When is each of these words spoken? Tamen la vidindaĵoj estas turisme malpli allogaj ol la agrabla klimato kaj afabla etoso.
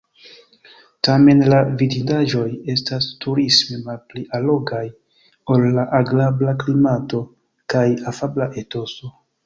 Tamen 1.07 1.43
la 1.53 1.59
vidindaĵoj 1.81 2.45
estas 2.77 3.11
turisme 3.27 3.79
malpli 3.85 4.25
allogaj 4.41 4.83
ol 5.57 5.69
la 5.79 5.87
agrabla 6.03 6.59
klimato 6.67 7.25
kaj 7.77 7.89
afabla 8.15 8.55
etoso. 8.67 9.19